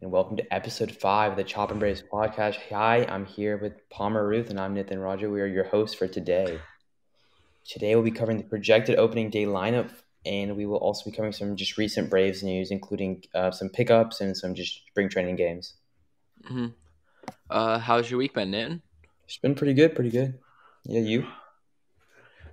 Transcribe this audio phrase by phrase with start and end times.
[0.00, 2.56] and welcome to episode five of the Choppin Braves podcast.
[2.70, 5.28] Hi, I'm here with Palmer Ruth, and I'm Nathan Roger.
[5.28, 6.60] We are your hosts for today.
[7.66, 9.90] Today, we'll be covering the projected opening day lineup,
[10.24, 14.20] and we will also be covering some just recent Braves news, including uh, some pickups
[14.20, 15.74] and some just spring training games.
[16.44, 16.66] Mm-hmm.
[17.50, 18.82] Uh, how's your week been, Nathan?
[19.24, 20.38] It's been pretty good, pretty good.
[20.84, 21.26] Yeah, you?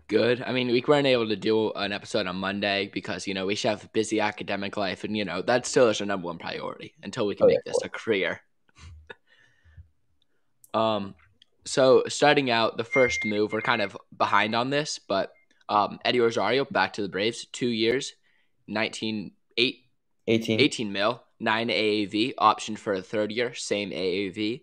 [0.08, 0.42] Good.
[0.42, 3.56] I mean, we weren't able to do an episode on Monday because, you know, we
[3.56, 5.04] should have a busy academic life.
[5.04, 7.60] And, you know, that still is our number one priority until we can oh, make
[7.66, 8.42] yeah, this a career.
[10.74, 11.16] um,
[11.66, 15.32] so starting out, the first move, we're kind of behind on this, but
[15.68, 18.14] um, Eddie Rosario back to the Braves, two years,
[18.68, 19.86] 19, eight,
[20.28, 20.60] 18.
[20.60, 24.62] 18 mil, nine AAV, option for a third year, same AAV.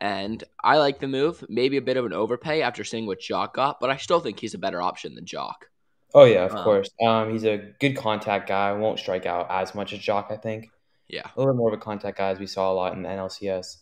[0.00, 1.44] And I like the move.
[1.48, 4.40] Maybe a bit of an overpay after seeing what Jock got, but I still think
[4.40, 5.66] he's a better option than Jock.
[6.14, 6.90] Oh yeah, of um, course.
[7.04, 8.72] Um, he's a good contact guy.
[8.72, 10.70] Won't strike out as much as Jock, I think.
[11.08, 13.08] Yeah, a little more of a contact guy as we saw a lot in the
[13.08, 13.76] NLCS.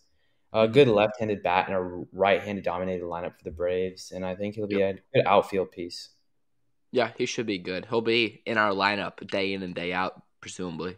[0.53, 4.55] A good left-handed bat and a right-handed dominated lineup for the Braves, and I think
[4.55, 4.97] he'll be yep.
[4.97, 6.09] a good outfield piece.
[6.91, 7.87] Yeah, he should be good.
[7.87, 10.97] He'll be in our lineup day in and day out, presumably.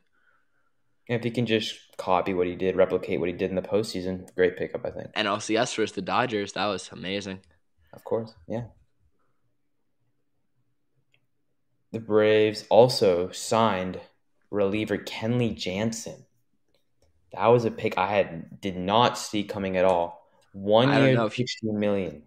[1.11, 4.33] If he can just copy what he did, replicate what he did in the postseason,
[4.37, 5.09] great pickup, I think.
[5.15, 7.41] And LCS versus the Dodgers, that was amazing.
[7.93, 8.67] Of course, yeah.
[11.91, 14.01] The Braves also signed
[14.53, 16.27] reliever Kenley Jansen.
[17.33, 20.25] That was a pick I had did not see coming at all.
[20.53, 22.23] One year, know if sixteen million.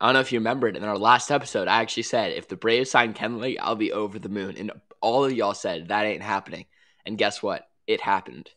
[0.00, 2.56] I don't know if you remembered in our last episode, I actually said if the
[2.56, 4.56] Braves sign Kenley, I'll be over the moon.
[4.58, 6.66] And all of y'all said that ain't happening.
[7.06, 7.68] And guess what?
[7.88, 8.50] It happened.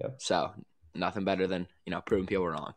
[0.00, 0.16] Yep.
[0.18, 0.52] So
[0.94, 2.74] nothing better than you know proving people wrong.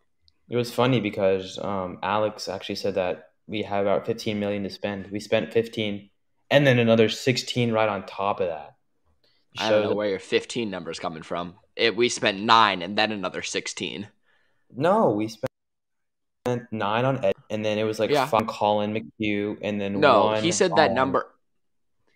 [0.49, 4.69] It was funny because um, Alex actually said that we have about 15 million to
[4.69, 5.07] spend.
[5.09, 6.09] We spent 15,
[6.51, 8.75] and then another 16 right on top of that.
[9.57, 11.55] I don't know where your 15 number is coming from.
[11.75, 14.07] It, we spent nine and then another 16.
[14.75, 18.25] No, we spent nine on Ed, and then it was like yeah.
[18.25, 20.33] five Collin McHugh, and then no.
[20.35, 21.31] he said that number.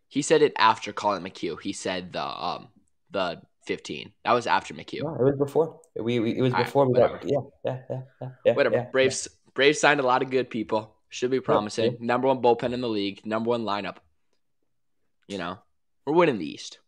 [0.10, 1.62] He said it after Collin McHugh.
[1.62, 2.70] He said the um
[3.12, 4.14] the 15.
[4.24, 5.04] That was after McHugh.
[5.04, 5.80] No, it was before.
[5.96, 8.54] We, we it was before right, we got, yeah, yeah, yeah, yeah, yeah.
[8.54, 8.76] Whatever.
[8.76, 9.52] Yeah, Braves yeah.
[9.54, 10.96] Braves signed a lot of good people.
[11.10, 11.92] Should be promising.
[11.94, 12.02] Yep.
[12.02, 13.26] Number one bullpen in the league.
[13.26, 13.98] Number one lineup.
[15.28, 15.60] You know,
[16.06, 16.80] we're winning the East.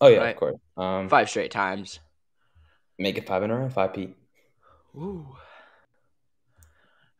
[0.00, 0.30] Oh yeah, right?
[0.30, 0.58] of course.
[0.76, 2.00] Um, five straight times.
[2.98, 3.68] Make it five in a row.
[3.68, 4.14] Five Pete.
[4.96, 5.26] Ooh.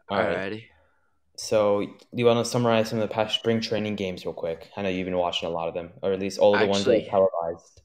[0.09, 0.51] All Alrighty.
[0.51, 0.63] Right.
[1.37, 4.71] So, do you want to summarize some of the past spring training games real quick?
[4.77, 6.67] I know you've been watching a lot of them, or at least all of the
[6.67, 7.82] Actually, ones that are televised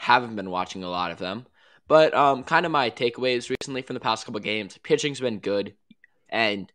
[0.00, 1.44] haven't been watching a lot of them.
[1.86, 4.78] But um, kind of my takeaways recently from the past couple games.
[4.82, 5.74] Pitching's been good,
[6.30, 6.72] and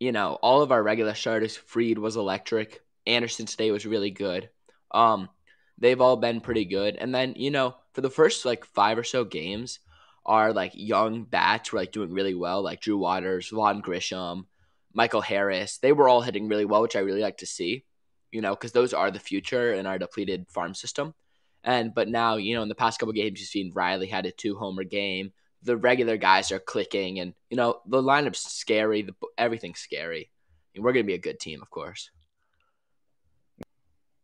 [0.00, 1.56] you know all of our regular starters.
[1.56, 2.80] Fried was electric.
[3.06, 4.48] Anderson today was really good.
[4.92, 5.28] Um,
[5.76, 6.96] they've all been pretty good.
[6.96, 9.80] And then you know for the first like five or so games,
[10.24, 14.46] our like young bats were like doing really well, like Drew Waters, Vaughn Grissom,
[14.94, 15.78] Michael Harris.
[15.78, 17.84] They were all hitting really well, which I really like to see.
[18.30, 21.12] You know, because those are the future in our depleted farm system.
[21.64, 24.32] And but now, you know, in the past couple games, you've seen Riley had a
[24.32, 25.32] two homer game.
[25.62, 29.02] The regular guys are clicking, and you know the lineup's scary.
[29.02, 30.30] The everything's scary.
[30.74, 32.10] And we're gonna be a good team, of course.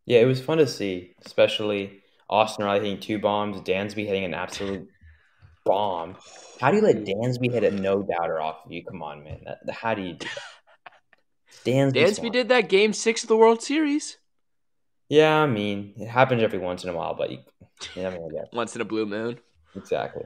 [0.04, 4.34] Yeah, it was fun to see, especially Austin Riley hitting two bombs, Dansby hitting an
[4.34, 4.88] absolute
[5.64, 6.16] bomb.
[6.60, 8.82] How do you let Dansby hit a no doubter off of you?
[8.84, 9.40] Come on, man.
[9.44, 10.92] That, how do you do that?
[11.64, 14.16] Dansby, Dansby did that game six of the World Series.
[15.08, 17.38] Yeah, I mean, it happens every once in a while, but you,
[17.94, 19.38] you never get once in a blue moon.
[19.74, 20.24] Exactly.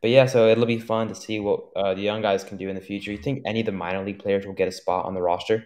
[0.00, 2.68] But yeah, so it'll be fun to see what uh, the young guys can do
[2.68, 3.12] in the future.
[3.12, 5.64] You think any of the minor league players will get a spot on the roster?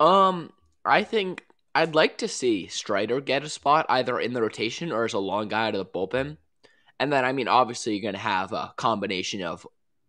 [0.00, 0.52] Um,
[0.84, 5.04] I think I'd like to see Strider get a spot either in the rotation or
[5.04, 6.38] as a long guy out of the bullpen.
[6.98, 9.66] And then, I mean, obviously, you're going to have a combination of,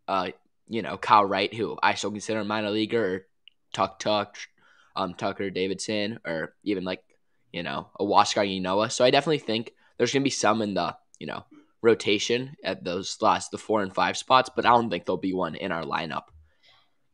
[0.08, 0.32] uh,
[0.68, 3.26] you know, Kyle Wright, who I still consider a minor leaguer, or
[3.74, 4.38] Tuck Tuck,
[4.98, 7.04] um, Tucker Davidson, or even like
[7.54, 8.92] you know a Huascar Ynoa.
[8.92, 11.46] So I definitely think there's gonna be some in the you know
[11.82, 15.34] rotation at those last the four and five spots, but I don't think there'll be
[15.34, 16.24] one in our lineup.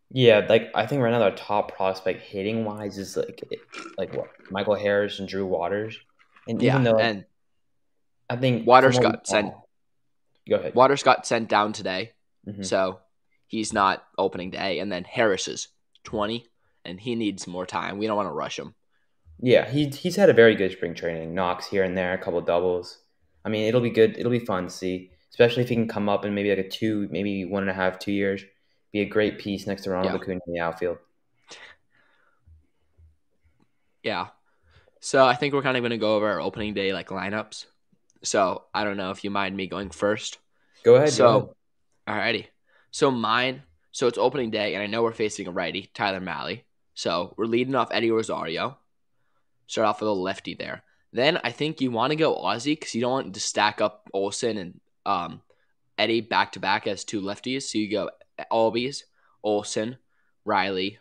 [0.10, 3.44] Yeah, like I think right now our top prospect hitting wise is like
[3.98, 6.00] like what Michael Harris and Drew Waters,
[6.48, 7.26] and yeah, even though and
[8.30, 9.54] I think Waters got sent.
[10.50, 10.76] Go ahead.
[10.76, 12.12] Waters got sent down today,
[12.48, 12.64] mm-hmm.
[12.64, 13.00] so
[13.48, 15.68] he's not opening day, and then Harris is
[16.04, 16.48] twenty
[16.86, 17.98] and he needs more time.
[17.98, 18.76] We don't want to rush him.
[19.40, 21.34] Yeah, he he's had a very good spring training.
[21.34, 23.00] Knocks here and there, a couple doubles.
[23.44, 24.18] I mean, it'll be good.
[24.18, 26.70] It'll be fun to see, especially if he can come up in maybe like a
[26.70, 28.44] two, maybe one and a half, two years.
[28.92, 30.20] Be a great piece next to Ronald yeah.
[30.20, 30.98] Acuna in the outfield.
[34.04, 34.28] Yeah.
[35.00, 37.66] So I think we're kind of going to go over our opening day like lineups.
[38.22, 40.38] So I don't know if you mind me going first.
[40.84, 41.12] Go ahead.
[41.12, 41.56] So,
[42.08, 42.46] alrighty.
[42.92, 43.64] So mine.
[43.92, 46.62] So it's opening day, and I know we're facing a righty, Tyler Mahle.
[46.94, 48.78] So we're leading off Eddie Rosario.
[49.68, 50.84] Start off with a lefty there.
[51.12, 54.10] Then I think you want to go Ozzie because you don't want to stack up
[54.14, 55.42] Olson and um,
[55.98, 57.64] Eddie back to back as two lefties.
[57.64, 58.10] So you go
[58.52, 59.04] Albies,
[59.44, 59.98] Olson,
[60.46, 61.00] Riley.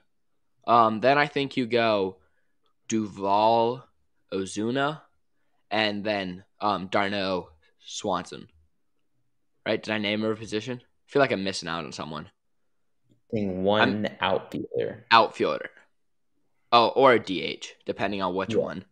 [0.66, 2.18] Um, then I think you go
[2.88, 3.84] Duvall,
[4.32, 5.00] Ozuna,
[5.70, 7.48] and then um, d'Arnaud
[7.80, 8.48] Swanson.
[9.66, 9.82] Right?
[9.82, 10.82] Did I name her position?
[10.82, 12.30] I feel like I'm missing out on someone.
[13.30, 15.06] One outfielder.
[15.10, 15.70] Outfielder.
[16.72, 18.62] Oh, or a DH, depending on which Yeah.
[18.62, 18.84] one.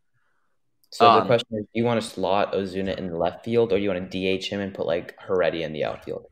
[0.91, 3.73] So the Um, question is, do you want to slot Ozuna in the left field,
[3.73, 6.27] or do you want to DH him and put like Heredia in the outfield?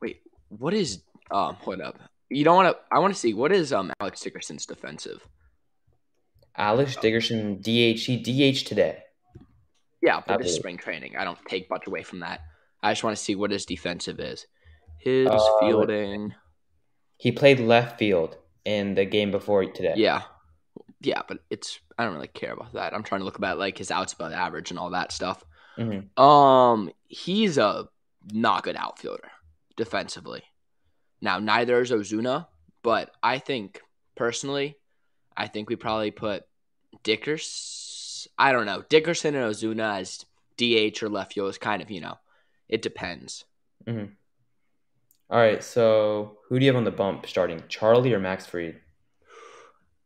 [0.00, 1.98] Wait, what is um hold up.
[2.28, 5.26] You don't want to I want to see what is um Alex Dickerson's defensive?
[6.56, 8.04] Alex Dickerson DH.
[8.04, 9.02] He DH today.
[10.02, 10.58] Yeah, but Absolutely.
[10.58, 11.16] spring training.
[11.16, 12.40] I don't take much away from that.
[12.82, 14.46] I just want to see what his defensive is.
[14.98, 16.34] His Uh, fielding.
[17.18, 19.94] He played left field in the game before today.
[19.96, 20.22] Yeah.
[21.02, 22.94] Yeah, but it's I don't really care about that.
[22.94, 25.44] I'm trying to look about like his outs above average and all that stuff.
[25.78, 26.18] Mhm.
[26.18, 27.88] Um, he's a
[28.32, 29.30] not good outfielder
[29.76, 30.42] defensively.
[31.20, 32.46] Now, neither is Ozuna,
[32.82, 33.80] but I think
[34.14, 34.76] personally,
[35.36, 36.44] I think we probably put
[37.02, 38.28] Dickers.
[38.38, 40.24] I don't know Dickerson and Ozuna as
[40.56, 42.18] DH or left field is kind of you know,
[42.68, 43.44] it depends.
[43.86, 44.12] Mm-hmm.
[45.30, 45.64] All right.
[45.64, 47.62] So who do you have on the bump starting?
[47.68, 48.80] Charlie or Max Fried?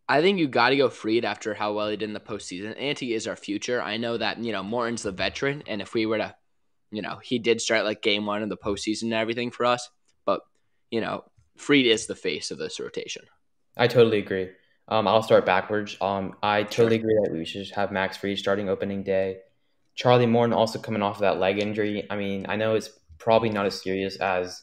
[0.09, 2.75] I think you got to go Fried after how well he did in the postseason.
[2.79, 3.83] And he is our future.
[3.83, 6.35] I know that you know Morton's the veteran, and if we were to,
[6.91, 9.89] you know, he did start like game one of the postseason and everything for us,
[10.25, 10.41] but
[10.91, 11.25] you know,
[11.57, 13.25] Fried is the face of this rotation.
[13.77, 14.51] I totally agree.
[14.89, 15.97] Um, I'll start backwards.
[16.01, 19.39] Um, I totally agree that we should have Max Fried starting opening day.
[19.97, 22.07] Charlie Morton also coming off of that leg injury.
[22.09, 24.63] I mean, I know it's probably not as serious as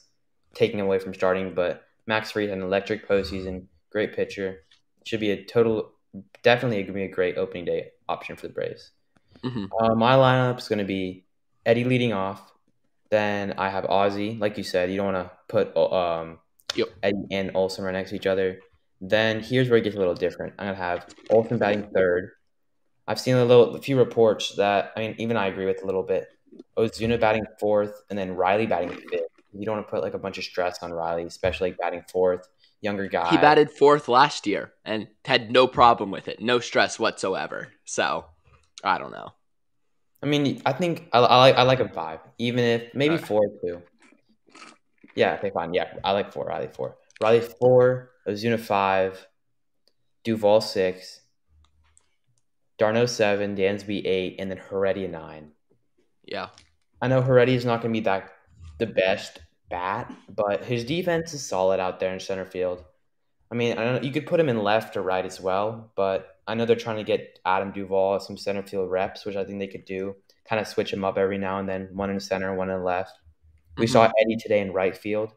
[0.54, 4.60] taking away from starting, but Max Fried had an electric postseason, great pitcher.
[5.06, 5.92] Should be a total,
[6.44, 8.92] definitely going to be a great opening day option for the Braves.
[9.44, 11.26] hmm Uh, my lineup is going to be
[11.66, 12.52] Eddie leading off.
[13.10, 14.90] Then I have Ozzie, like you said.
[14.90, 16.40] You don't want to put um,
[16.76, 16.88] Yep.
[17.04, 18.60] Eddie and Olson right next to each other.
[19.02, 20.54] Then here's where it gets a little different.
[20.58, 22.32] I'm gonna have Olson batting third.
[23.08, 25.86] I've seen a little, a few reports that I mean, even I agree with a
[25.86, 26.28] little bit.
[26.78, 29.28] Ozuna batting fourth, and then Riley batting fifth.
[29.52, 32.04] You don't want to put like a bunch of stress on Riley, especially like batting
[32.12, 32.48] fourth,
[32.84, 33.32] younger guy.
[33.32, 37.70] He batted fourth last year and had no problem with it, no stress whatsoever.
[37.86, 38.26] So,
[38.84, 39.30] I don't know.
[40.22, 43.26] I mean, I think I, I like I like a five, even if maybe Okay.
[43.26, 43.82] four too.
[45.16, 45.74] Yeah, okay, fine.
[45.74, 46.46] Yeah, I like four.
[46.46, 46.98] Riley four.
[47.22, 48.12] Riley four.
[48.28, 49.28] Ozuna five.
[50.24, 51.20] Duvall six.
[52.78, 53.56] d'Arnaud seven.
[53.56, 55.52] Dansby eight, and then Heredia nine.
[56.26, 56.50] Yeah,
[57.02, 58.32] I know Heredia is not going to be that
[58.80, 59.40] the best
[59.74, 62.84] bat, but his defense is solid out there in center field.
[63.52, 65.92] I mean, I don't know, you could put him in left or right as well,
[65.96, 69.44] but I know they're trying to get Adam Duvall some center field reps, which I
[69.46, 70.16] think they could do.
[70.50, 73.16] Kind of switch him up every now and then, one in center, one in left.
[73.78, 73.94] We Mhm.
[73.94, 75.30] saw Eddie today in right field.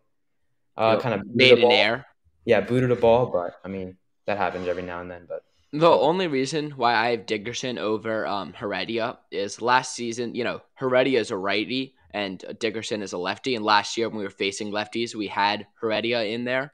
[0.76, 2.06] Uh, kind of made an air.
[2.44, 3.96] Yeah, booted a ball, but I mean
[4.26, 5.24] that happens every now and then.
[5.26, 5.42] But
[5.72, 10.60] The only reason why I have Dickerson over um, Heredia is last season, you know,
[10.74, 13.54] Heredia is a righty and Dickerson is a lefty.
[13.54, 16.72] And last year when we were facing lefties, we had Heredia in there.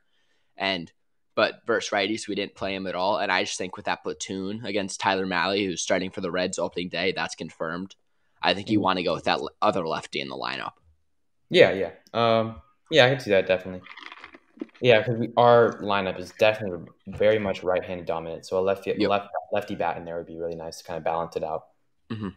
[0.56, 0.92] And
[1.34, 3.18] but versus righties, we didn't play him at all.
[3.18, 6.58] And I just think with that platoon against Tyler Mahle, who's starting for the Reds
[6.58, 7.96] opening day, that's confirmed.
[8.42, 8.82] I think you Mhm.
[8.82, 10.72] want to go with that other lefty in the lineup.
[11.48, 13.86] yeah, yeah, um, yeah, I can see that definitely.
[14.80, 18.44] Yeah, because our lineup is definitely very much right-handed dominant.
[18.46, 19.08] So a lefty Yep.
[19.08, 21.68] left lefty bat in there would be really nice to kind of balance it out.
[22.10, 22.34] Mhm.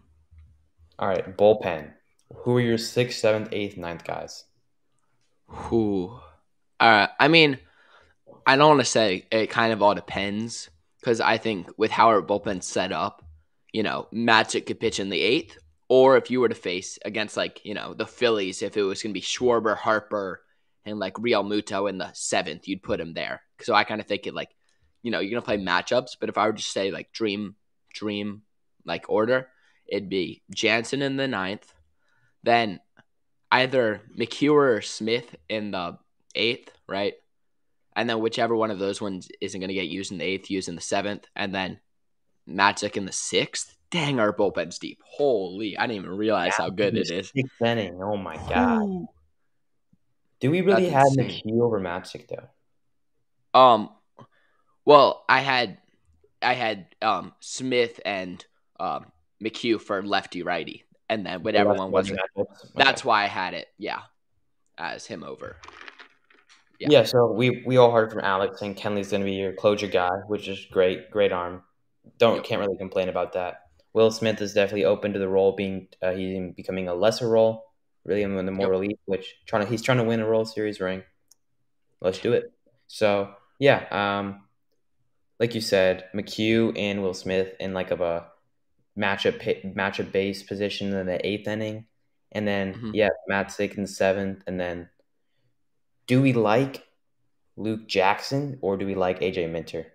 [0.99, 1.93] All right, bullpen.
[2.33, 4.45] Who are your sixth, seventh, eighth, ninth guys?
[5.47, 6.19] Who?
[6.79, 7.59] Uh, I mean,
[8.45, 12.07] I don't want to say it kind of all depends because I think with how
[12.07, 13.23] our bullpen's set up,
[13.71, 17.37] you know, Matzek could pitch in the eighth, or if you were to face against
[17.37, 20.41] like you know the Phillies, if it was going to be Schwarber, Harper,
[20.85, 23.41] and like Realmuto in the seventh, you'd put him there.
[23.61, 24.49] So I kind of think it like,
[25.01, 27.55] you know, you're gonna play matchups, but if I were to say like dream,
[27.93, 28.43] dream
[28.85, 29.49] like order,
[29.87, 31.73] it'd be Jansen in the ninth,
[32.45, 32.79] then
[33.51, 35.97] either McHugh or Smith in the
[36.35, 37.13] eighth, right?
[37.95, 40.49] And then whichever one of those ones isn't going to get used in the eighth,
[40.49, 41.79] used in the seventh, and then
[42.47, 43.75] Matzek in the sixth.
[43.89, 45.01] Dang, our bullpen's deep.
[45.05, 47.31] Holy, I didn't even realize how good it is.
[47.35, 48.01] Sixth inning.
[48.01, 48.81] Oh my god.
[48.81, 49.07] Ooh.
[50.41, 51.25] Do we really That's have.
[51.25, 53.59] McHugh over Matzek though?
[53.59, 53.89] Um,
[54.83, 55.77] well, I had,
[56.41, 58.45] I had um Smith and
[58.79, 59.05] um
[59.41, 62.11] McHugh for lefty righty, and then when everyone was
[62.75, 64.01] that's why I had it, yeah,
[64.77, 65.57] as him over.
[66.79, 66.87] Yeah.
[66.91, 67.03] Yeah.
[67.03, 70.11] so we we all heard from Alex saying Kenley's going to be your closure guy,
[70.27, 71.63] which is great, great arm.
[72.17, 72.43] Don't Yep.
[72.45, 73.61] can't really complain about that.
[73.93, 77.63] Will Smith is definitely open to the role, being uh, he's becoming a lesser role,
[78.03, 78.71] really in the more Yep.
[78.71, 78.97] relief.
[79.05, 81.03] Which trying to he's trying to win a World Series ring.
[82.01, 82.51] Let's do it.
[82.87, 84.41] So yeah, um,
[85.39, 88.27] like you said, McHugh and Will Smith in like of a
[88.97, 91.85] matchup matchup base position in the eighth inning,
[92.31, 92.91] and then Mhm.
[92.93, 94.89] yeah, Matzek in the seventh, and then
[96.07, 96.87] do we like
[97.57, 99.91] Luke Jackson or do we like AJ Minter?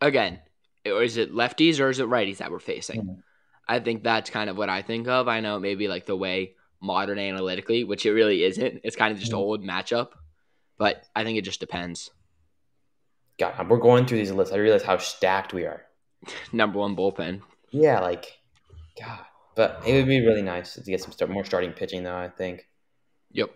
[0.00, 0.40] Again,
[0.84, 3.02] or is it lefties or is it righties that we're facing?
[3.02, 3.22] Mhm.
[3.68, 5.26] I think that's kind of what I think of.
[5.28, 8.80] I know maybe like the way modern analytically, which it really isn't.
[8.84, 9.38] It's kind of just Mhm.
[9.38, 10.12] old matchup,
[10.78, 12.10] but I think it just depends.
[13.38, 14.54] God, we're going through these lists.
[14.54, 15.84] I realize how stacked we are.
[16.52, 17.42] Number one bullpen.
[17.70, 18.38] Yeah, like
[19.00, 19.20] God,
[19.54, 22.16] but it would be really nice to get some start, more starting pitching though.
[22.16, 22.68] I think.
[23.32, 23.50] Yep.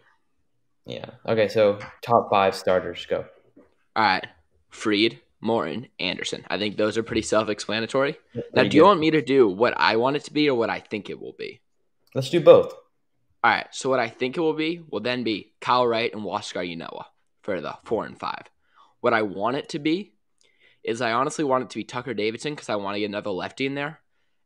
[0.87, 1.07] Yeah.
[1.27, 3.25] Okay, so top five starters go.
[3.97, 4.27] All right,
[4.71, 6.45] Fried, Morton, Anderson.
[6.49, 8.17] I think those are pretty self-explanatory.
[8.35, 10.57] Now, Pretty do you want me to do what I want it to be or
[10.57, 11.61] what I think it will be?
[12.15, 12.73] Let's do both.
[13.43, 16.23] All right, so what I think it will be will then be Kyle Wright and
[16.23, 17.05] Huascar Ynoa
[17.43, 18.51] for the four and five.
[19.01, 20.13] What I want it to be
[20.83, 23.31] is I honestly want it to be Tucker Davidson because I want to get another
[23.31, 24.01] lefty in there,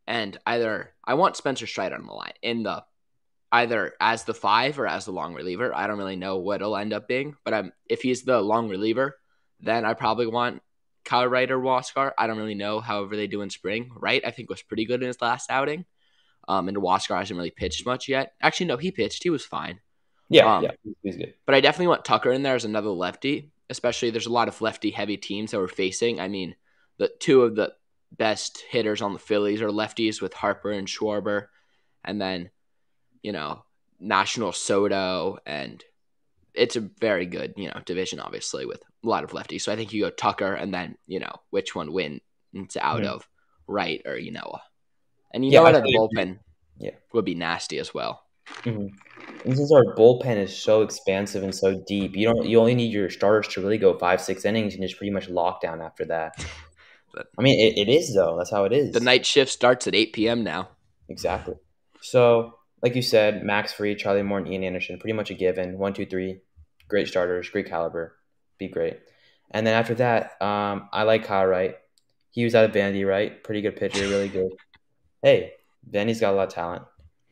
[0.06, 2.84] and either I want Spencer Strider on the line in the
[3.52, 5.74] either as the five or as the long reliever.
[5.74, 8.68] I don't really know what it'll end up being, but I'm if he's the long
[8.68, 9.16] reliever,
[9.60, 10.60] then I probably want
[11.04, 12.12] Kyle Wright or Huascar.
[12.18, 12.80] I don't really know.
[12.80, 13.90] However, they do in spring.
[13.96, 15.84] Wright I think was pretty good in his last outing.
[16.48, 18.32] Um, and Huascar hasn't really pitched much yet.
[18.42, 19.22] Actually, no, he pitched.
[19.22, 19.80] He was fine.
[20.28, 20.70] Yeah, Um, yeah,
[21.02, 21.34] he's good.
[21.46, 24.60] But I definitely want Tucker in there as another lefty, especially there's a lot of
[24.60, 26.20] lefty heavy teams that we're facing.
[26.20, 26.54] I mean,
[26.98, 27.72] the two of the
[28.12, 31.46] best hitters on the Phillies are lefties with Harper and Schwarber,
[32.04, 32.50] and then,
[33.22, 33.64] you know,
[33.98, 35.82] National Soto, and
[36.54, 39.62] it's a very good, you know, division, obviously, with a lot of lefties.
[39.62, 42.20] So I think you go Tucker, and then, you know, which one wins
[42.80, 43.28] out of
[43.66, 44.58] right or you know,
[45.32, 45.72] And you Yeah, know what?
[45.72, 46.38] The bullpen
[46.78, 46.90] Yeah.
[47.12, 48.23] would be nasty as well.
[48.46, 48.86] Hmm
[49.44, 52.92] And since our bullpen is so expansive and so deep, you don't you only need
[52.92, 56.04] your starters to really go five six innings and just pretty much lock down after
[56.06, 56.44] that.
[57.14, 58.36] But- I mean, it, it is though.
[58.36, 58.90] That's how it is.
[58.92, 60.42] The night shift starts at 8 p.m.
[60.42, 60.70] now.
[61.08, 61.54] Exactly.
[62.00, 65.78] So, like you said, Max Fried, Charlie Morton, Ian Anderson, pretty much a given.
[65.78, 66.40] One, two, three,
[66.88, 68.16] great starters, great caliber,
[68.58, 68.98] be great.
[69.52, 71.76] And then after that, um, I like Kyle Wright.
[72.32, 73.44] He was out of Vandy, right?
[73.44, 74.50] Pretty good pitcher, really good.
[75.22, 75.52] Hey,
[75.88, 76.82] Vandy's got a lot of talent.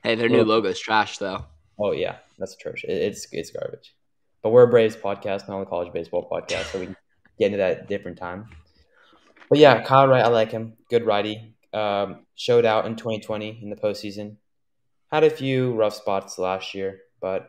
[0.03, 1.45] Hey, their new Well- logo's trash though.
[1.79, 2.91] Oh yeah, that's atrocious.
[2.91, 3.95] It, it's it's garbage.
[4.43, 6.97] But we're a Braves podcast, not a college baseball podcast, so we can
[7.39, 8.49] get into that at a different time.
[9.49, 10.75] But yeah, Kyle Wright, I like him.
[10.91, 11.55] Good righty.
[11.73, 14.37] Um, showed out in 2020 in the postseason.
[15.11, 17.47] Had a few rough spots last year, but I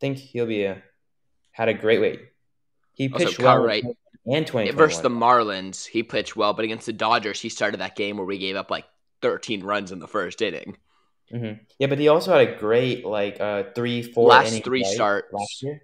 [0.00, 0.82] think he'll be a
[1.52, 2.20] had a great weight.
[2.94, 4.76] He pitched Kyle well Wright- and 2021.
[4.76, 8.26] Versus the Marlins, he pitched well, but against the Dodgers, he started that game where
[8.26, 8.84] we gave up like
[9.20, 10.76] 13 runs in the first inning.
[11.32, 15.32] Hmm Yeah, but he also had a great like uh three four Last three starts.
[15.32, 15.82] last year.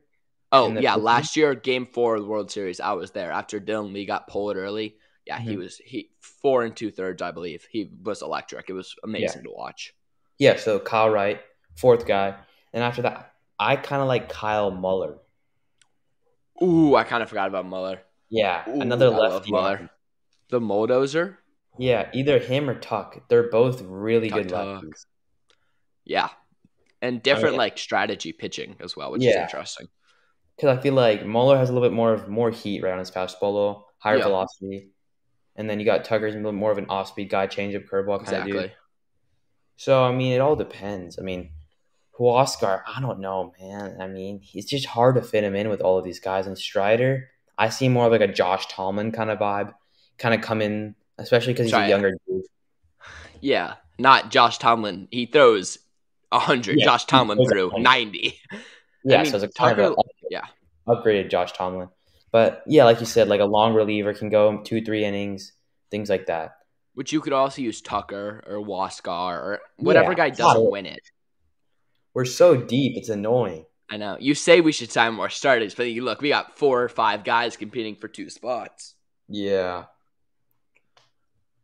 [0.51, 3.93] Oh yeah, last year, Game Four of the World Series, I was there after Dylan
[3.93, 4.97] Lee got pulled early.
[5.27, 5.59] Yeah, he Mhm.
[5.59, 7.67] was he four and two thirds, I believe.
[7.71, 8.71] He was electric.
[8.71, 9.95] It was amazing to watch.
[10.39, 11.41] Yeah, so Kyle Wright,
[11.77, 12.35] fourth guy.
[12.73, 15.19] And after that, I kind of like Kyle Muller.
[16.63, 18.01] Ooh, I kind of forgot about Muller.
[18.31, 19.51] Yeah, Ooh, another lefty.
[19.51, 19.91] Muller.
[20.51, 21.37] The Moldozer.
[21.79, 23.29] Yeah, either him or Tuck.
[23.29, 24.83] They're both really Tuck, good Tuck.
[24.83, 25.07] lefties.
[26.09, 26.31] Yeah,
[27.01, 29.87] and different mean- like strategy pitching as well, which is interesting.
[30.57, 32.99] Because I feel like Muller has a little bit more of more heat right on
[32.99, 34.25] his fastball, a little higher Yeah.
[34.25, 34.91] velocity.
[35.55, 38.39] And then you got Tucker's a little more of an off-speed guy, changeup, curveball kind
[38.39, 38.73] of dude.
[39.77, 41.17] So I mean, it all depends.
[41.19, 41.51] I mean,
[42.19, 43.99] Huascar, I don't know, man.
[44.01, 46.47] I mean, it's just hard to fit him in with all of these guys.
[46.49, 49.75] And Strider, I see more of like a Josh Tomlin kind of vibe,
[50.17, 51.91] kind of come in, especially because he's Try a it.
[51.91, 52.43] younger dude.
[53.41, 55.07] Yeah, not Josh Tomlin.
[55.13, 55.79] He throws
[56.33, 56.79] hundred.
[56.79, 58.39] Yeah, Josh Tomlin threw ninety.
[59.05, 60.45] Yeah, mean, so it's a kind of Tucker- yeah.
[60.87, 61.89] upgraded Josh Tomlin.
[62.31, 65.53] But yeah, like you said, like a long reliever can go two, three innings,
[65.91, 66.57] things like that.
[66.95, 71.01] Which you could also use Tucker or Huascar or whatever Yeah, guy doesn't win it.
[72.13, 73.65] We're so deep, it's annoying.
[73.89, 74.17] I know.
[74.21, 77.25] You say we should sign more starters, but you look, we got four or five
[77.25, 78.95] guys competing for two spots.
[79.29, 79.85] Yeah.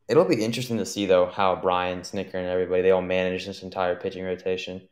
[0.08, 3.62] It'll be interesting to see though how Brian, Snitker, and everybody they all manage this
[3.62, 4.82] entire pitching rotation.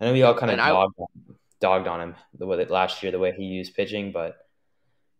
[0.00, 2.56] I know we all kind of And I- dogged, on- dogged on him the way
[2.58, 4.36] that last year the way he used pitching, but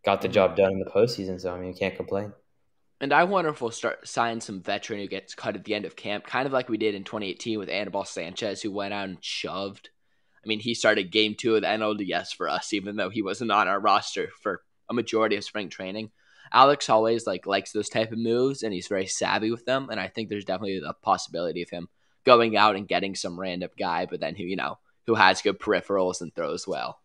[0.03, 1.39] got the job done in the postseason.
[1.39, 2.33] So I mean, you can't complain.
[2.99, 5.85] And I wonder if we'll start sign some veteran who gets cut at the end
[5.85, 9.09] of camp, kind of like we did in 2018 with Anibal Sanchez, who went out
[9.09, 9.89] and shoved.
[10.43, 13.51] I mean, he started game two of the NLDS for us, even though he wasn't
[13.51, 16.11] on our roster for a majority of spring training.
[16.53, 19.89] Alex always like likes those type of moves, and he's very savvy with them.
[19.89, 21.89] And I think there's definitely the possibility of him
[22.25, 24.77] going out and getting some random guy, but then who you know
[25.07, 26.99] who has good peripherals and throws well.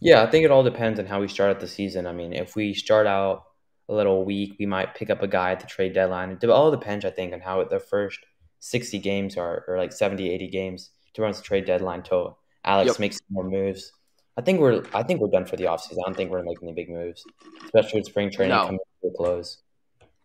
[0.00, 2.06] Yeah, I think it all depends on how we start out the season.
[2.06, 3.44] I mean, if we start out
[3.88, 6.38] a little weak, we might pick up a guy at the trade deadline.
[6.42, 8.18] It all depends, I think, on how the first
[8.60, 12.88] 60 games are, or like 70, 80 games to run the trade deadline till Alex
[12.88, 12.98] yep.
[12.98, 13.92] makes more moves.
[14.40, 15.98] I think we're I think we're done for the offseason.
[15.98, 17.26] I don't think we're making any big moves,
[17.62, 18.64] especially with spring training no.
[18.64, 19.58] coming to a close.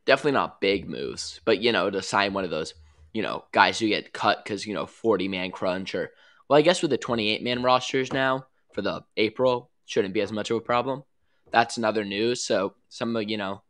[0.05, 2.75] Definitely not big moves, but you know, to sign one of those,
[3.12, 6.12] you know, guys who get cut because you know 40 man crunch or
[6.48, 10.31] well, I guess with the 28 man rosters now for the April shouldn't be as
[10.31, 11.03] much of a problem.
[11.51, 12.41] That's another news.
[12.41, 13.63] So some you know,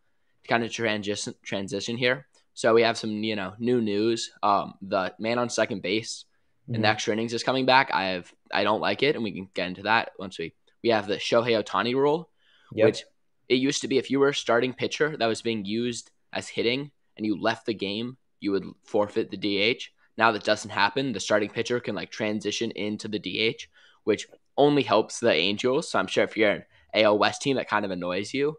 [0.47, 2.27] kind of transition transition here.
[2.53, 4.29] So we have some you know new news.
[4.43, 6.25] Um, the man on second base
[6.65, 6.75] mm-hmm.
[6.75, 7.91] in the extra innings is coming back.
[7.93, 10.53] I have I don't like it, and we can get into that once we
[10.83, 12.29] we have the Shohei Ohtani rule,
[12.73, 12.85] yep.
[12.85, 13.03] which
[13.49, 16.47] it used to be if you were a starting pitcher that was being used as
[16.47, 19.83] hitting and you left the game, you would forfeit the DH.
[20.17, 21.13] Now that doesn't happen.
[21.13, 23.67] The starting pitcher can like transition into the DH,
[24.03, 25.89] which only helps the Angels.
[25.89, 28.57] So I'm sure if you're an AL West team, that kind of annoys you.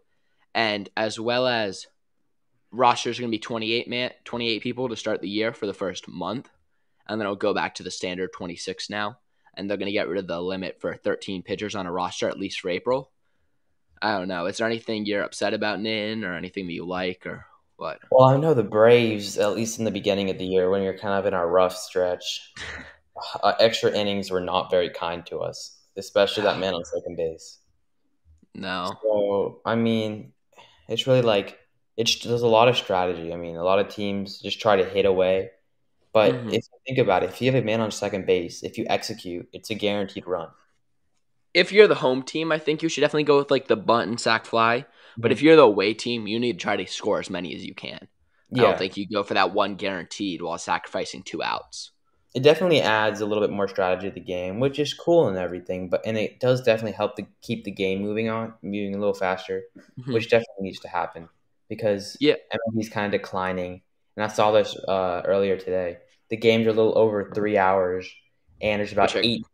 [0.53, 1.87] And as well as
[2.71, 5.73] rosters are going to be 28 man, 28 people to start the year for the
[5.73, 6.49] first month,
[7.07, 9.17] and then it'll go back to the standard 26 now.
[9.53, 12.29] And they're going to get rid of the limit for 13 pitchers on a roster
[12.29, 13.11] at least for April.
[14.01, 14.45] I don't know.
[14.45, 17.45] Is there anything you're upset about, Nin, or anything that you like, or
[17.77, 17.99] what?
[18.11, 20.97] Well, I know the Braves, at least in the beginning of the year, when you're
[20.97, 22.53] kind of in our rough stretch,
[23.43, 27.57] uh, extra innings were not very kind to us, especially that man on second base.
[28.53, 28.91] No.
[29.01, 30.33] So I mean,
[30.87, 31.59] it's really like
[31.95, 33.33] it's there's a lot of strategy.
[33.33, 35.51] I mean, a lot of teams just try to hit away,
[36.17, 36.49] but mm-hmm.
[36.49, 38.87] if you think about it, if you have a man on second base, if you
[38.89, 40.47] execute, it's a guaranteed run.
[41.53, 44.09] If you're the home team, I think you should definitely go with like the bunt
[44.09, 44.87] and sac fly.
[45.15, 45.45] But if mm-hmm.
[45.45, 48.07] you're the away team, you need to try to score as many as you can.
[48.49, 48.63] Yeah.
[48.63, 51.91] I don't think you go for that one guaranteed while sacrificing two outs.
[52.33, 55.37] It definitely adds a little bit more strategy to the game, which is cool and
[55.37, 55.87] everything.
[55.87, 59.13] But and it does definitely help to keep the game moving on, moving a little
[59.13, 60.13] faster, mm-hmm.
[60.13, 61.29] which definitely needs to happen
[61.69, 63.81] because yeah, MLB's kind of declining.
[64.15, 65.97] And I saw this uh, earlier today.
[66.29, 68.09] The games are a little over three hours,
[68.61, 69.45] and there's about eight,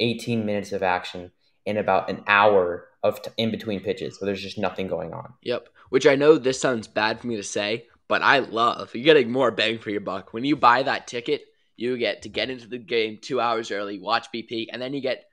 [0.00, 1.30] 18 minutes of action
[1.66, 4.18] and about an hour of t- in between pitches.
[4.18, 5.34] So there's just nothing going on.
[5.42, 5.68] Yep.
[5.90, 8.94] Which I know this sounds bad for me to say, but I love.
[8.94, 11.42] You're getting more bang for your buck when you buy that ticket.
[11.76, 15.00] You get to get into the game two hours early, watch BP, and then you
[15.00, 15.24] get,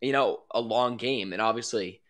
[0.00, 1.32] you know, a long game.
[1.32, 2.00] And obviously,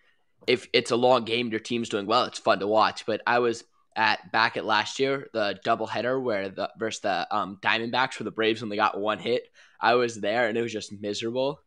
[0.46, 2.24] if it's a long game, your team's doing well.
[2.24, 3.04] It's fun to watch.
[3.04, 3.64] But I was
[3.96, 8.30] at back at last year, the doubleheader where the versus the um, Diamondbacks for the
[8.30, 9.44] Braves they got one hit.
[9.80, 11.60] I was there and it was just miserable.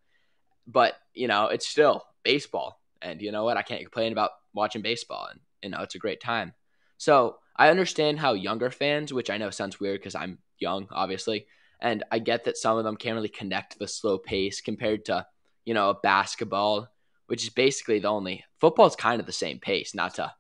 [0.66, 2.80] But you know, it's still baseball.
[3.02, 3.58] And you know what?
[3.58, 6.54] I can't complain about watching baseball, and you know it's a great time.
[6.98, 11.48] So I understand how younger fans, which I know sounds weird because I'm young, obviously,
[11.82, 15.26] and I get that some of them can't really connect the slow pace compared to
[15.66, 16.88] you know a basketball,
[17.28, 20.34] which is basically the only football's kind of the same pace, not to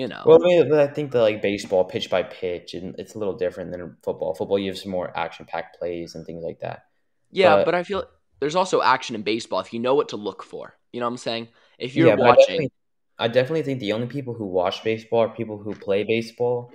[0.00, 0.22] you know.
[0.24, 3.36] Well, I, mean, I think the like baseball pitch by pitch, and it's a little
[3.36, 4.34] different than football.
[4.34, 6.86] Football you have some more action packed plays and things like that.
[7.30, 8.04] Yeah, but, but I feel
[8.40, 10.74] there's also action in baseball if you know what to look for.
[10.90, 11.48] You know what I'm saying?
[11.78, 12.72] If you're yeah, watching, I definitely,
[13.18, 16.72] I definitely think the only people who watch baseball are people who play baseball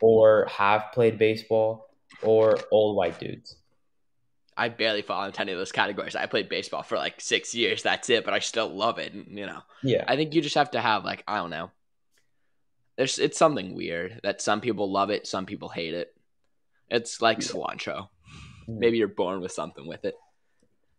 [0.00, 1.90] or have played baseball
[2.22, 3.56] or old white dudes.
[4.56, 6.16] I barely fall into any of those categories.
[6.16, 7.82] I played baseball for like six years.
[7.82, 9.12] That's it, but I still love it.
[9.12, 10.04] And, you know, yeah.
[10.06, 11.70] I think you just have to have like I don't know.
[12.96, 16.14] There's it's something weird that some people love it, some people hate it.
[16.90, 17.48] It's like yeah.
[17.48, 18.08] cilantro.
[18.68, 18.78] Mm.
[18.78, 20.14] Maybe you're born with something with it.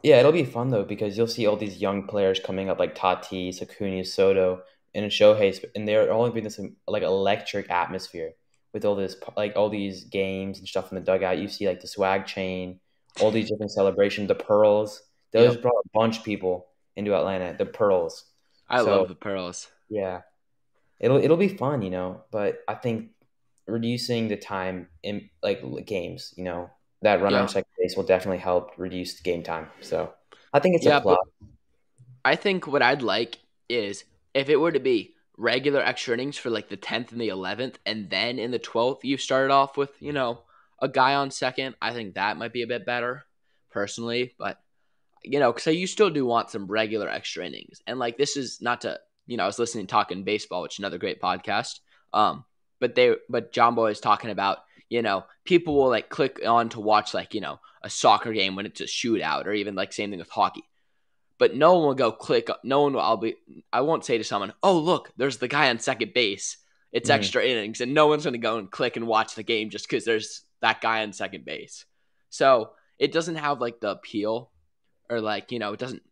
[0.03, 2.95] Yeah, it'll be fun though because you'll see all these young players coming up like
[2.95, 4.61] Tati, Sakuni, Soto,
[4.93, 8.33] and Shohei, and they're all bringing this like electric atmosphere
[8.73, 11.37] with all this like all these games and stuff in the dugout.
[11.37, 12.79] You see like the swag chain,
[13.21, 15.01] all these different celebrations, the pearls.
[15.31, 15.61] Those yep.
[15.61, 17.55] brought a bunch of people into Atlanta.
[17.57, 18.25] The pearls.
[18.69, 19.67] I so, love the pearls.
[19.89, 20.21] Yeah,
[20.99, 22.23] it'll it'll be fun, you know.
[22.31, 23.09] But I think
[23.67, 26.69] reducing the time in like games, you know,
[27.01, 27.41] that run yeah.
[27.41, 29.69] on second base will definitely help reduce game time.
[29.81, 30.13] So
[30.53, 31.17] I think it's yeah, a plus.
[32.23, 33.37] I think what I'd like
[33.69, 34.03] is
[34.33, 37.75] if it were to be regular extra innings for like the 10th and the 11th,
[37.85, 40.41] and then in the 12th, you started off with, you know,
[40.79, 41.75] a guy on second.
[41.81, 43.25] I think that might be a bit better
[43.71, 44.59] personally, but
[45.23, 47.81] you know, because you still do want some regular extra innings.
[47.87, 50.75] And like, this is not to, you know, I was listening to Talking Baseball, which
[50.75, 51.79] is another great podcast.
[52.13, 52.45] Um,
[52.79, 54.59] but they but Jomboy is talking about
[54.89, 58.55] you know people will like click on to watch like you know a soccer game
[58.55, 60.63] when it's a shootout or even like same thing with hockey.
[61.37, 62.49] But no one will go click.
[62.63, 63.01] No one will.
[63.01, 63.35] I'll be.
[63.73, 66.57] I won't say to someone, "Oh, look, there's the guy on second base.
[66.93, 67.13] It's Mhm.
[67.15, 69.85] extra innings," and no one's going to go and click and watch the game just
[69.87, 71.85] because there's that guy on second base.
[72.29, 74.51] So it doesn't have like the appeal,
[75.09, 76.03] or like you know, it doesn't.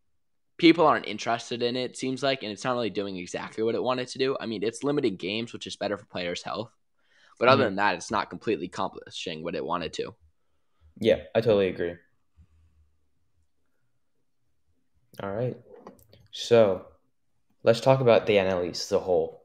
[0.63, 1.91] People aren't interested in it.
[1.91, 4.37] it seems like, and it's not really doing exactly what it wanted to do.
[4.39, 6.71] I mean, it's limiting games, which is better for players' health.
[7.37, 7.67] But other Mhm.
[7.67, 10.15] than that, it's not completely accomplishing what it wanted to.
[11.01, 11.97] Yeah, I totally agree.
[15.21, 15.57] All right.
[16.31, 16.87] So
[17.63, 19.43] let's talk about the NL East as a whole.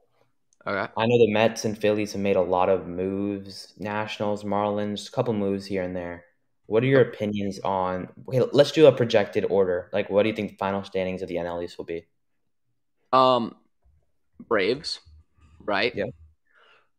[0.65, 0.93] Okay.
[0.97, 5.11] I know the Mets and Phillies have made a lot of moves, Nationals, Marlins, a
[5.11, 6.27] couple moves here and there.
[6.69, 8.09] What are your opinions on?
[8.29, 9.89] Okay, let's do a projected order.
[9.91, 12.07] Like, what do you think the final standings of the NL East will be?
[13.11, 13.57] Um,
[14.39, 15.01] Braves,
[15.65, 15.95] right?
[15.97, 16.11] Yeah.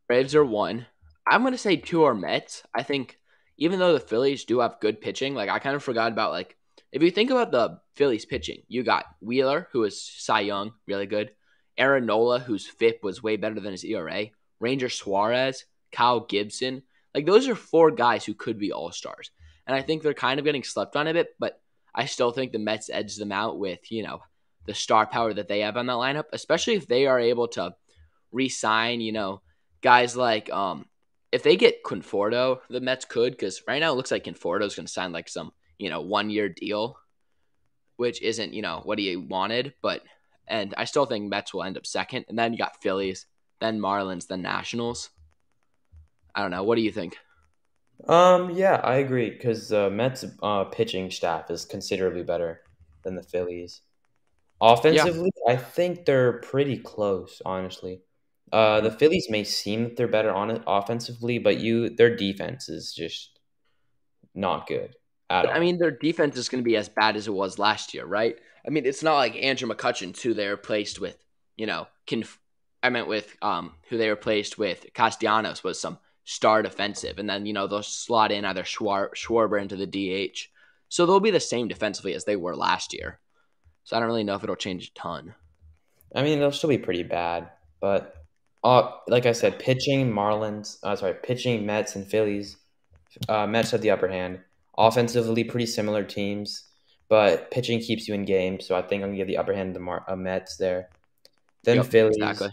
[0.08, 0.88] Braves are one.
[1.28, 2.64] I'm gonna say two are Mets.
[2.74, 3.20] I think
[3.58, 6.58] even though the Phillies do have good pitching, like I kind of forgot about like
[6.92, 11.06] if you think about the Phillies pitching, you got Wheeler, who is Cy Young, really
[11.06, 11.30] good.
[11.78, 14.26] Aaron Nola, whose FIP was way better than his ERA.
[14.60, 16.82] Ranger Suarez, Kyle Gibson.
[17.14, 19.30] Like those are four guys who could be all stars.
[19.70, 21.62] And I think they're kind of getting slept on a bit, but
[21.94, 24.24] I still think the Mets edge them out with, you know,
[24.66, 27.76] the star power that they have on that lineup, especially if they are able to
[28.32, 29.44] re-sign, you know,
[29.82, 30.88] guys like um
[31.32, 34.74] if they get Conforto, the Mets could because right now it looks like Conforto is
[34.74, 36.98] going to sign like some you know one year deal,
[37.98, 40.02] which isn't you know what he wanted, but
[40.48, 43.28] and I still think Mets will end up second, and then you got Phillies,
[43.62, 45.12] then Marlins, then Nationals.
[46.34, 46.64] I don't know.
[46.64, 47.20] What do you think?
[48.08, 52.62] Um, yeah, I agree because uh, Mets uh, pitching staff is considerably better
[53.04, 53.82] than the Phillies.
[54.62, 58.02] Offensively, I think they're pretty close, honestly.
[58.52, 62.68] Uh, the Phillies may seem that they're better on it offensively, but you their defense
[62.68, 63.40] is just
[64.34, 64.96] not good
[65.30, 65.52] at all.
[65.52, 68.06] I mean, their defense is going to be as bad as it was last year,
[68.06, 68.36] right?
[68.66, 71.18] I mean, it's not like Andrew McCutchen, who they replaced with,
[71.58, 72.40] you know, Conf-
[72.82, 77.48] I meant with um, who they replaced with Castellanos was some star defensive, and then
[77.48, 80.48] you know they'll slot in either Schwar- Schwarber into the DH,
[80.88, 83.20] so they'll be the same defensively as they were last year.
[83.84, 85.34] So I don't really know if it'll change a ton.
[86.16, 87.50] I mean, they'll still be pretty bad,
[87.82, 88.16] but
[88.64, 92.58] uh, like I said, pitching Marlins, uh, sorry, pitching Mets and Phillies.
[93.28, 94.40] Uh, Mets have the upper hand.
[94.78, 96.66] Offensively, pretty similar teams,
[97.08, 98.68] but pitching keeps you in games.
[98.68, 100.90] So I think I'm gonna give the upper hand to the Mar- uh, Mets there.
[101.64, 102.52] Then Yep, Phillies, exactly.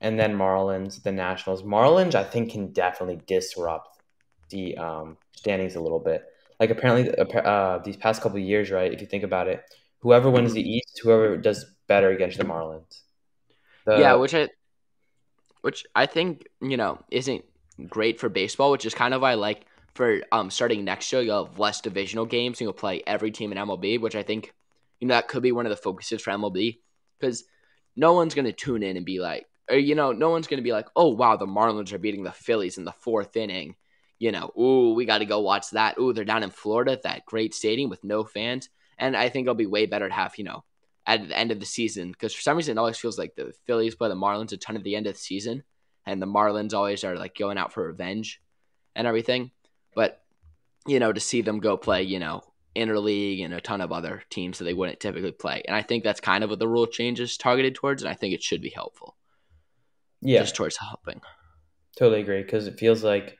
[0.00, 1.62] And then Marlins, the Nationals.
[1.62, 4.02] Marlins, I think, can definitely disrupt
[4.50, 6.24] the um, standings a little bit.
[6.60, 8.92] Like apparently, uh, these past couple years, right?
[8.92, 9.62] If you think about it,
[10.00, 13.02] whoever wins the East, whoever does better against the Marlins.
[13.84, 14.48] The- yeah, which I,
[15.60, 17.44] which I think you know isn't
[17.88, 21.22] great for baseball, which is kind of why I like for um starting next year
[21.22, 24.54] you'll have less divisional games and you'll play every team in MLB, which I think
[25.00, 26.78] you know that could be one of the focuses for MLB
[27.18, 27.44] because
[27.96, 30.72] no one's gonna tune in and be like, or you know, no one's gonna be
[30.72, 33.76] like, oh wow, the Marlins are beating the Phillies in the fourth inning.
[34.18, 35.98] You know, ooh, we got to go watch that.
[35.98, 39.44] Ooh, they're down in Florida at that great stadium with no fans, and I think
[39.44, 40.64] it'll be way better to have you know
[41.06, 43.52] at the end of the season because for some reason it always feels like the
[43.66, 45.62] Phillies play the Marlins a ton at the end of the season,
[46.04, 48.40] and the Marlins always are like going out for revenge
[48.94, 49.50] and everything.
[49.94, 50.22] But
[50.86, 52.42] you know, to see them go play, you know,
[52.74, 56.04] interleague and a ton of other teams that they wouldn't typically play, and I think
[56.04, 58.62] that's kind of what the rule change is targeted towards, and I think it should
[58.62, 59.16] be helpful,
[60.26, 61.20] yeah, just towards helping.
[61.96, 63.38] totally agree because it feels like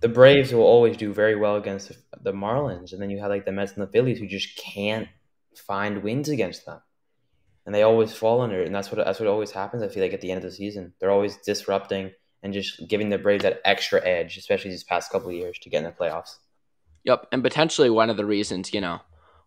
[0.00, 3.44] the Braves will always do very well against the, Marlins, and then you have like
[3.44, 5.08] the Mets and the Phillies who just can't
[5.56, 6.80] find wins against them,
[7.66, 8.66] and they always fall under it.
[8.66, 9.82] And that's what that's what always happens.
[9.82, 13.08] I feel like at the end of the season, they're always disrupting and just giving
[13.08, 15.90] the Braves that extra edge, especially these past couple of years to get in the
[15.90, 16.36] playoffs.
[17.04, 19.00] Yep, and potentially one of the reasons, you know,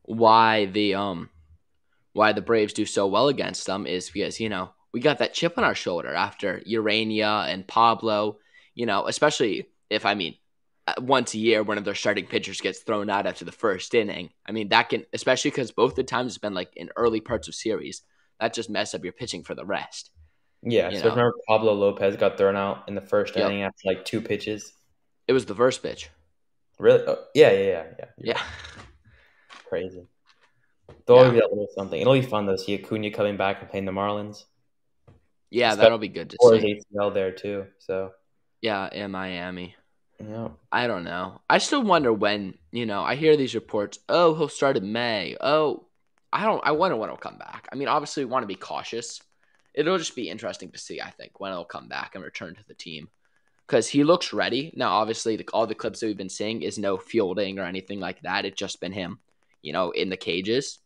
[0.03, 1.29] why the um
[2.13, 5.33] why the Braves do so well against them is because, you know, we got that
[5.33, 8.39] chip on our shoulder after Ureña and Pablo,
[8.75, 10.35] you know, especially if I mean
[10.87, 13.93] uh, once a year one of their starting pitchers gets thrown out after the first
[13.93, 14.31] inning.
[14.45, 17.47] I mean, that can especially cuz both the times it's been like in early parts
[17.47, 18.01] of series,
[18.39, 20.11] that just mess up your pitching for the rest.
[20.63, 21.09] Yeah, You so know.
[21.11, 23.45] remember Pablo Lopez got thrown out in the first Yep.
[23.45, 24.73] inning after like two pitches.
[25.27, 26.09] It was the first pitch.
[26.79, 27.03] Really?
[27.07, 28.05] Oh, yeah, yeah, yeah, yeah.
[28.17, 28.41] Yeah.
[29.69, 30.07] Crazy.
[31.05, 31.33] There'll always Yeah.
[31.33, 31.99] be that little something.
[32.01, 32.55] It'll be fun though.
[32.57, 34.45] See Acuna coming back and playing the Marlins.
[35.51, 36.47] Yeah, Especially that'll be good to see.
[36.47, 36.81] Or his see.
[36.95, 37.67] ACL there too.
[37.79, 38.13] So
[38.61, 39.75] Yeah, in Miami.
[40.19, 41.41] yeah, I don't know.
[41.49, 45.35] I still wonder when, you know, I hear these reports, oh, he'll start in May.
[45.41, 45.87] Oh,
[46.33, 47.67] I don't I wonder when he'll come back.
[47.71, 49.21] I mean, obviously we want to be cautious.
[49.73, 52.63] It'll just be interesting to see, I think, when he'll come back and return to
[52.67, 53.09] the team.
[53.67, 54.73] because he looks ready.
[54.75, 57.99] Now, obviously, the, all the clips that we've been seeing is no fielding or anything
[58.01, 58.45] like that.
[58.45, 59.19] It's just been him,
[59.61, 60.79] you know, in the cages.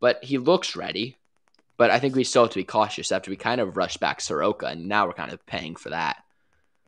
[0.00, 1.16] But he looks ready.
[1.78, 4.20] But I think we still have to be cautious after we kind of rushed back
[4.20, 6.16] Soroka, and now we're kind of paying for that.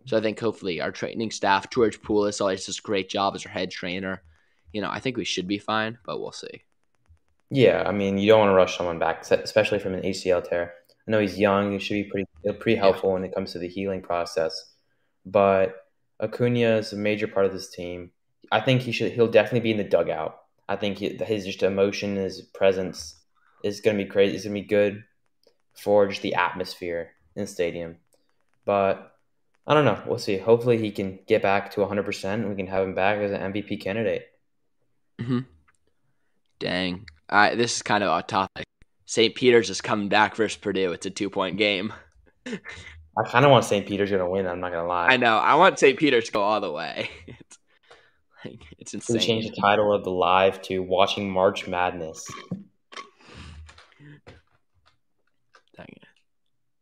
[0.05, 3.47] So I think hopefully our training staff, George Poulis, always does a great job as
[3.47, 4.23] our head trainer.
[4.73, 6.65] You know, I think we should be fine, but we'll see.
[7.51, 10.75] Yeah, I mean, you don't want to rush someone back, especially from an ACL tear.
[11.07, 13.15] I know he's young; he should be pretty pretty helpful yeah.
[13.15, 14.73] when it comes to the healing process.
[15.25, 15.85] But
[16.21, 18.11] Acuna is a major part of this team.
[18.51, 19.13] I think he should.
[19.13, 20.37] He'll definitely be in the dugout.
[20.69, 23.20] I think he, his just emotion, his presence
[23.63, 24.35] going to be crazy.
[24.37, 25.05] It's going to be good
[25.75, 27.97] for just the atmosphere in the stadium.
[28.65, 29.17] But
[29.67, 30.03] I don't know.
[30.07, 30.39] We'll see.
[30.39, 32.25] Hopefully, he can get back to 100%.
[32.25, 34.27] and We can have him back as an MVP candidate.
[35.21, 35.41] hmm
[36.59, 37.07] Dang.
[37.29, 38.65] Uh, this is kind of off topic.
[39.07, 39.35] St.
[39.35, 40.93] Peter's is coming back versus Purdue.
[40.93, 41.93] It's a two point game.
[42.47, 43.87] I kind of want St.
[43.87, 44.47] Peter's going to win.
[44.47, 45.09] I'm not going to lie.
[45.09, 45.37] I know.
[45.37, 45.99] I want St.
[45.99, 47.11] Peter's to go all the way.
[47.27, 47.59] it's,
[48.45, 49.17] like, it's insane.
[49.17, 52.27] We change the title of the live to "Watching March Madness."
[55.77, 56.05] Dang it!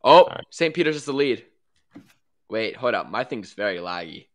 [0.05, 0.45] Oh, right.
[0.51, 0.75] St.
[0.75, 1.45] Peter's is the lead.
[2.49, 3.11] Wait, hold up.
[3.11, 4.27] My thing's very laggy.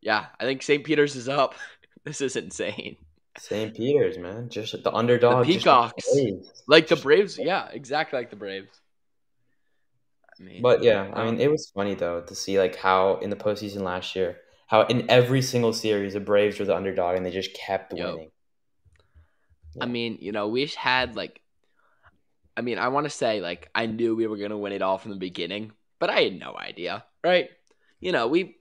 [0.00, 0.84] Yeah, I think St.
[0.84, 1.54] Peter's is up.
[2.04, 2.96] this is insane.
[3.38, 3.74] St.
[3.74, 5.46] Peter's, man, just the underdog.
[5.46, 6.06] The Peacocks,
[6.66, 7.38] like the Braves.
[7.38, 8.80] Yeah, exactly like the Braves.
[10.38, 13.16] I mean, but yeah, I um, mean, it was funny though to see like how
[13.16, 17.16] in the postseason last year, how in every single series the Braves were the underdog
[17.16, 18.06] and they just kept yep.
[18.06, 18.30] winning.
[19.74, 19.84] Yeah.
[19.84, 21.41] I mean, you know, we had like,
[22.56, 24.98] I mean, I want to say like I knew we were gonna win it all
[24.98, 27.50] from the beginning, but I had no idea, right?
[28.00, 28.56] You know, we,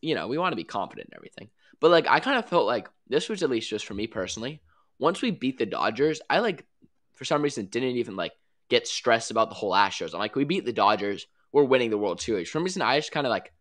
[0.00, 2.66] you know, we want to be confident in everything, but like I kind of felt
[2.66, 4.60] like this was at least just for me personally.
[4.98, 6.64] Once we beat the Dodgers, I like
[7.12, 8.32] for some reason didn't even like
[8.68, 10.12] get stressed about the whole Astros.
[10.12, 12.48] I'm like, we beat the Dodgers, we're winning the World Series.
[12.48, 13.52] For some reason, I just kind of like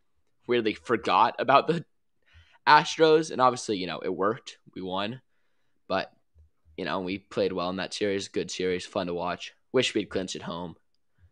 [0.48, 1.86] weirdly forgot about the
[2.68, 4.58] Astros, and obviously, you know, it worked.
[4.74, 5.22] We won,
[5.88, 6.12] but
[6.78, 8.28] you know, we played well in that series.
[8.28, 9.54] Good series, fun to watch.
[9.72, 10.76] Wish we'd clinched at home.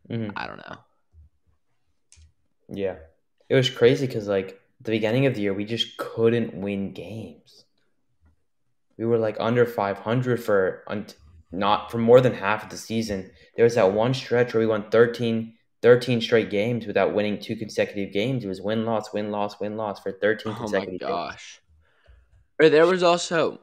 [0.10, 0.32] Mm-hmm.
[0.36, 0.78] I don't know.
[2.70, 2.96] Yeah,
[3.50, 7.66] it was crazy because like the beginning of the year, we just couldn't win games.
[8.98, 10.84] We were like under 500 for
[11.52, 13.32] not for more than half of the season.
[13.56, 17.56] There was that one stretch where we won 13, 13 straight games without winning two
[17.56, 18.44] consecutive games.
[18.44, 21.12] It was win loss, win loss, win loss for 13 consecutive games.
[21.12, 21.62] Oh my gosh.
[22.60, 23.62] Or there was also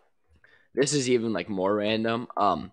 [0.74, 2.28] this is even like more random.
[2.36, 2.72] Um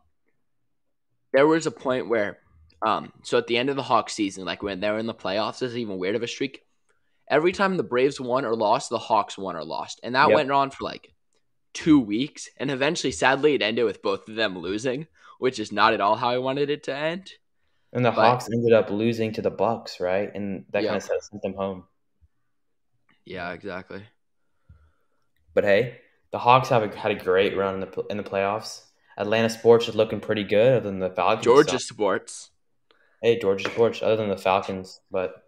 [1.33, 2.39] there was a point where
[2.85, 5.13] um so at the end of the Hawks season, like when they were in the
[5.13, 6.61] playoffs, this is even weird of a streak.
[7.29, 9.99] Every time the Braves won or lost, the Hawks won or lost.
[10.01, 10.35] And that yep.
[10.35, 11.13] went on for like
[11.73, 15.05] two weeks, and eventually, sadly, it ended with both of them losing,
[15.37, 17.31] which is not at all how I wanted it to end.
[17.93, 20.33] And the but, Hawks ended up losing to the Bucks, right?
[20.33, 21.83] And that kind of sent them home.
[23.25, 24.03] Yeah, exactly.
[25.53, 25.99] But hey,
[26.31, 28.81] the Hawks have a, had a great run in the in the playoffs.
[29.17, 31.43] Atlanta sports is looking pretty good, other than the Falcons.
[31.43, 31.77] Georgia so.
[31.77, 32.51] sports.
[33.21, 35.43] Hey, Georgia sports, other than the Falcons, but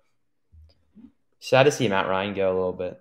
[1.39, 2.99] sad to see Matt Ryan go a little bit.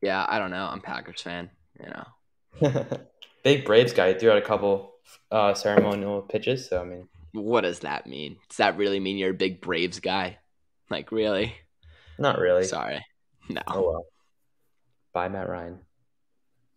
[0.00, 0.66] Yeah, I don't know.
[0.66, 2.98] I'm Packers fan you know.
[3.42, 4.12] Big Braves guy.
[4.12, 4.94] He threw out a couple
[5.30, 6.68] uh, ceremonial pitches.
[6.68, 8.36] So I mean, what does that mean?
[8.48, 10.38] Does that really mean you're a big Braves guy?
[10.90, 11.54] Like really?
[12.18, 12.64] Not really.
[12.64, 13.04] Sorry.
[13.48, 13.62] No.
[13.66, 14.06] Oh well.
[15.12, 15.80] Bye, Matt Ryan.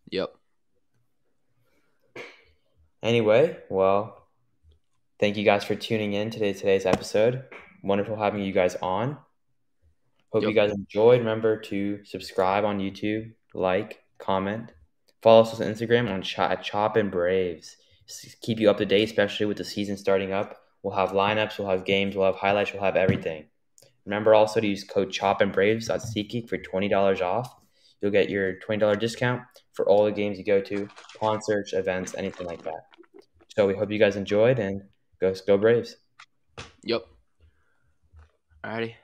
[0.09, 0.35] Yep.
[3.03, 4.27] Anyway, well,
[5.19, 7.43] thank you guys for tuning in today today's episode.
[7.83, 9.17] Wonderful having you guys on.
[10.29, 10.49] Hope yep.
[10.49, 11.19] you guys enjoyed.
[11.19, 14.71] Remember to subscribe on YouTube, like, comment,
[15.25, 17.77] Follow us on Instagram on Ch- Choppin Braves.
[18.41, 20.61] Keep you up to date, especially with the season starting up.
[20.83, 23.45] We'll have lineups, we'll have games, we'll have highlights, we'll have everything.
[24.05, 27.55] Remember also to use code Choppin Braves at SeatGeek for twenty dollars off.
[28.01, 29.41] You'll get your twenty dollar discount
[29.73, 30.87] for all the games you go to,
[31.19, 32.85] concerts, events, anything like that.
[33.55, 34.81] So we hope you guys enjoyed and
[35.21, 35.95] go go Braves.
[36.83, 37.05] Yep.
[38.63, 38.95] Alrighty.